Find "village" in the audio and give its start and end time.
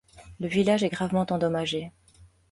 0.47-0.81